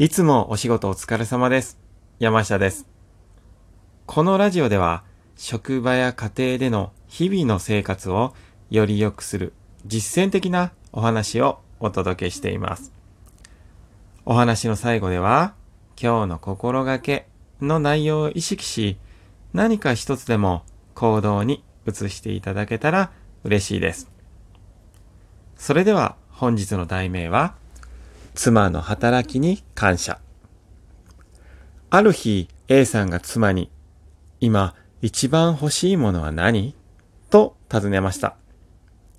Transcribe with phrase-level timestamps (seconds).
[0.00, 1.76] いつもお仕事お疲れ様です。
[2.20, 2.86] 山下です。
[4.06, 5.02] このラジオでは、
[5.34, 8.32] 職場や家庭での日々の生活を
[8.70, 9.54] より良くする
[9.86, 12.92] 実践的なお話をお届けしています。
[14.24, 15.54] お話の最後では、
[16.00, 17.26] 今日の心がけ
[17.60, 18.98] の内容を意識し、
[19.52, 20.62] 何か一つでも
[20.94, 23.10] 行動に移していただけたら
[23.42, 24.08] 嬉しいです。
[25.56, 27.56] それでは本日の題名は、
[28.38, 30.20] 妻の働きに感謝。
[31.90, 33.68] ある日、A さんが妻に、
[34.38, 36.76] 今一番欲しいものは何？
[37.30, 38.36] と尋ねました。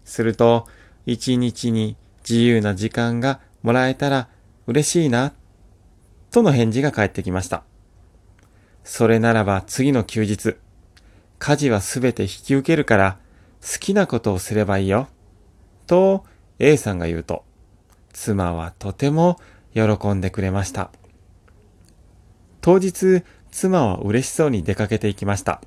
[0.06, 0.68] すると、
[1.06, 4.30] 一日に自由な時間がもらえたら
[4.68, 5.34] 嬉しいな、
[6.32, 7.64] との返事が返ってきました。
[8.86, 10.56] それならば次の休日、
[11.40, 13.18] 家事はすべて引き受けるから
[13.62, 15.10] 好きなことをすればいいよ。
[15.88, 16.24] と
[16.58, 17.44] A さんが言うと、
[18.14, 19.40] 妻はとても
[19.74, 20.92] 喜んでくれました。
[22.62, 25.62] 当日、妻は嬉しそうに出かけていきました。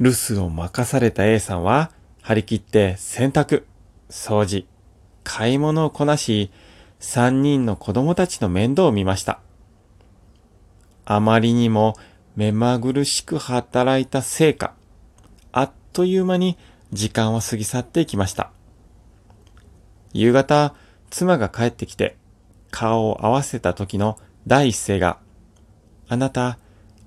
[0.00, 1.90] 留守を任された A さんは、
[2.22, 3.64] 張り切って洗濯、
[4.10, 4.66] 掃除、
[5.24, 6.50] 買い物をこなし、
[6.98, 9.40] 三人の子供たちの面倒を見ました。
[11.04, 11.94] あまりにも
[12.34, 14.74] 目まぐるしく働いたせいか、
[15.52, 16.58] あっという間に
[16.92, 18.50] 時間は過ぎ去っていきました。
[20.18, 20.74] 夕方、
[21.10, 22.16] 妻が帰ってきて、
[22.70, 25.18] 顔を合わせた時の第一声が、
[26.08, 26.58] あなた、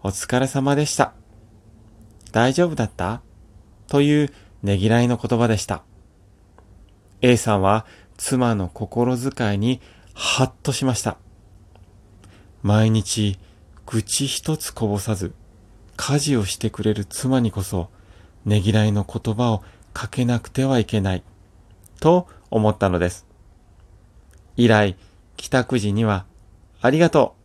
[0.03, 1.13] お疲れ様でした。
[2.31, 3.21] 大丈夫だった？
[3.87, 5.83] というねぎらいの言葉でした。
[7.21, 7.87] A さんは
[8.17, 9.81] 妻の心遣いに
[10.13, 11.17] ハッとしました。
[12.61, 13.39] 毎日、
[13.87, 15.33] 愚痴一つこぼさず、
[15.97, 17.89] 家事をしてくれる妻にこそ、
[18.45, 21.23] ねぎらいの言葉をかけなくてはいけない、
[21.99, 23.25] と思ったのです。
[24.55, 24.97] 以来、
[25.37, 26.25] 帰宅時には、
[26.81, 27.35] ありがと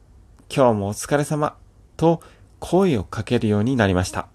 [0.40, 1.56] う、今日もお疲れ様、
[1.96, 2.22] と
[2.60, 4.28] 声をかけるようになりました。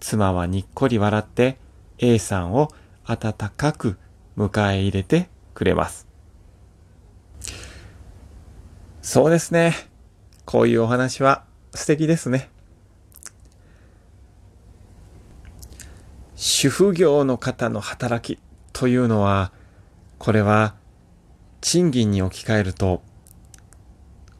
[0.00, 1.56] 妻はにっこり笑って
[1.98, 2.70] A さんを
[3.04, 3.96] 温かく
[4.36, 6.06] 迎え入れてくれます。
[9.00, 9.74] そうですね。
[10.44, 11.44] こういうお話は
[11.74, 12.50] 素敵ですね。
[16.36, 18.40] 主婦業の方の働き
[18.74, 19.52] というのは、
[20.18, 20.74] これは
[21.60, 23.02] 賃金に置き換えると、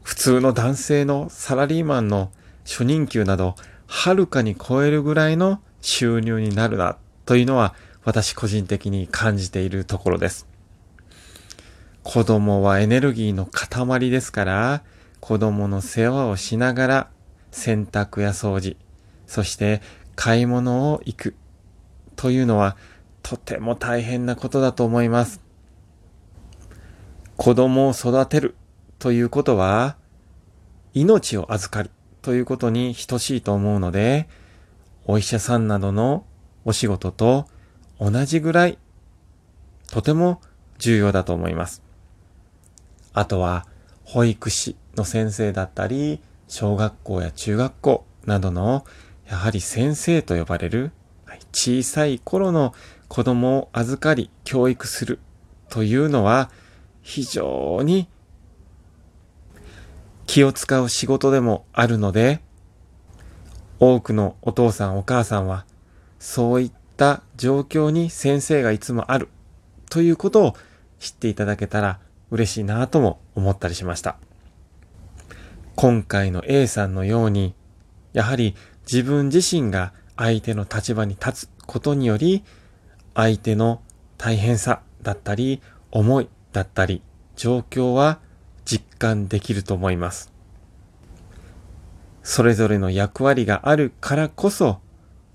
[0.02, 2.30] 普通の男性のサラリーマンの
[2.64, 3.54] 初任給など、
[3.86, 10.48] はるかに超えるぐらいの収入になるな、というのは私個人的に感じているところです。
[12.02, 14.82] 子供はエネルギーの塊ですから、
[15.20, 17.10] 子供の世話をしながら
[17.52, 18.76] 洗濯や掃除、
[19.28, 19.80] そして
[20.16, 21.34] 買い物を行く
[22.16, 22.76] というのは
[23.24, 25.40] とても大変なことだと思います。
[27.36, 28.54] 子供を育てる
[28.98, 29.96] ということは
[30.92, 31.90] 命を預かる
[32.20, 34.28] ということに等しいと思うので、
[35.06, 36.26] お医者さんなどの
[36.66, 37.48] お仕事と
[37.98, 38.78] 同じぐらい
[39.90, 40.42] とても
[40.78, 41.82] 重要だと思います。
[43.14, 43.66] あとは
[44.04, 48.84] 保育士の先生だったり、小学校や中学校などの
[49.26, 50.92] やはり先生と呼ばれる
[51.52, 52.74] 小さい頃の
[53.14, 55.20] 子供を預かり教育する
[55.68, 56.50] というのは
[57.00, 58.08] 非常に
[60.26, 62.40] 気を使う仕事でもあるので、
[63.78, 65.64] 多くのお父さんお母さんは
[66.18, 69.28] そういった状況に先生がいつもある
[69.90, 70.56] ということを
[70.98, 72.00] 知っていただけたら
[72.32, 74.16] 嬉しいなとも思ったりしました。
[75.76, 77.54] 今回の A さんのように、
[78.12, 78.56] やはり
[78.90, 82.42] 自分自身が相手の立場に立つことにより、
[83.14, 83.80] 相手の
[84.18, 87.02] 大変さだったり、思いだったり、
[87.36, 88.18] 状況は
[88.64, 90.32] 実感できると思います。
[92.22, 94.80] それぞれの役割があるからこそ、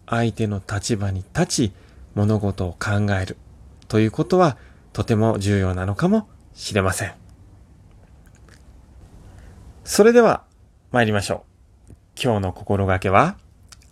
[0.07, 1.71] 相手の立場に立ち、
[2.15, 3.37] 物事を考える
[3.87, 4.57] ということは
[4.91, 7.13] とても重要なのかもしれません。
[9.83, 10.43] それでは
[10.91, 11.45] 参りましょ
[11.89, 11.93] う。
[12.21, 13.37] 今日の心がけは、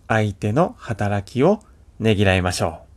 [0.08, 1.60] 相手の働きを
[1.98, 2.87] ねぎらいましょう。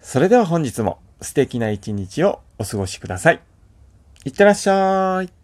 [0.00, 3.40] それでは本日も素敵な一日をお過ごしください。
[4.24, 5.37] いってらっしゃい。